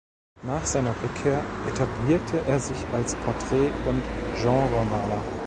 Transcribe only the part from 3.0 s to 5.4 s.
Porträt- und Genremaler.